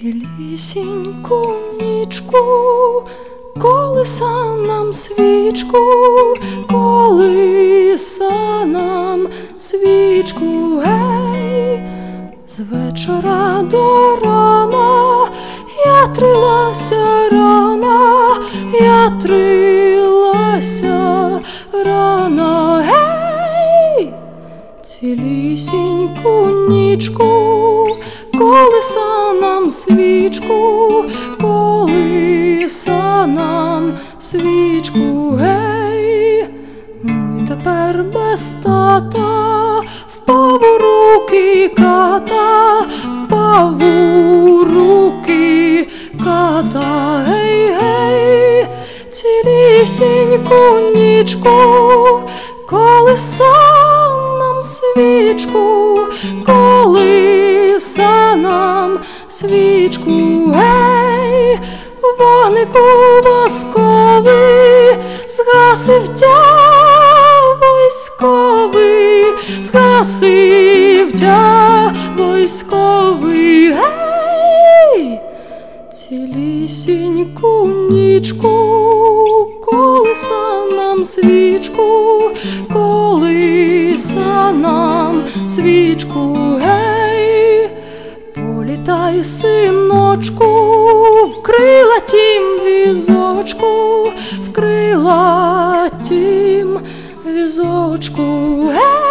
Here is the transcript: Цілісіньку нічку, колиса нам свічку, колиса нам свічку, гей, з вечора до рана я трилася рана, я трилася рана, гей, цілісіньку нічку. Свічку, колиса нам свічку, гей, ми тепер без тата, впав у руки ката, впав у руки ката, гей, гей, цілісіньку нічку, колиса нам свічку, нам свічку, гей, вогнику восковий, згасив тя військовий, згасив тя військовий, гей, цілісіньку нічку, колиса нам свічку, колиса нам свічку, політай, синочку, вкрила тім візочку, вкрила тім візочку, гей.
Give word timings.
Цілісіньку 0.00 1.54
нічку, 1.80 2.36
колиса 3.60 4.54
нам 4.68 4.92
свічку, 4.92 5.78
колиса 6.70 8.64
нам 8.66 9.28
свічку, 9.58 10.80
гей, 10.84 11.80
з 12.46 12.60
вечора 12.60 13.62
до 13.62 14.16
рана 14.24 15.28
я 15.86 16.06
трилася 16.06 17.28
рана, 17.30 18.36
я 18.72 19.10
трилася 19.22 21.00
рана, 21.84 22.84
гей, 22.86 24.12
цілісіньку 24.82 26.46
нічку. 26.68 27.55
Свічку, 29.76 31.04
колиса 31.40 33.26
нам 33.26 33.92
свічку, 34.18 35.30
гей, 35.40 36.46
ми 37.02 37.46
тепер 37.48 38.04
без 38.14 38.54
тата, 38.62 39.82
впав 40.14 40.54
у 40.54 40.78
руки 40.78 41.68
ката, 41.76 42.80
впав 43.24 43.82
у 43.82 44.64
руки 44.64 45.88
ката, 46.24 47.24
гей, 47.26 47.70
гей, 47.80 48.66
цілісіньку 49.10 50.78
нічку, 50.94 51.50
колиса 52.68 53.54
нам 54.38 54.62
свічку, 54.62 55.98
нам 56.46 57.15
свічку, 59.36 60.50
гей, 60.54 61.58
вогнику 62.18 62.78
восковий, 63.24 64.96
згасив 65.28 66.08
тя 66.08 66.42
військовий, 67.62 69.24
згасив 69.60 71.20
тя 71.20 71.92
військовий, 72.18 73.72
гей, 73.72 75.20
цілісіньку 75.92 77.66
нічку, 77.90 78.48
колиса 79.64 80.64
нам 80.76 81.04
свічку, 81.04 82.20
колиса 82.72 84.52
нам 84.52 85.22
свічку, 85.48 86.35
політай, 88.86 89.24
синочку, 89.24 90.44
вкрила 91.26 92.00
тім 92.00 92.42
візочку, 92.64 94.12
вкрила 94.48 95.88
тім 96.08 96.80
візочку, 97.26 98.22
гей. 98.66 99.05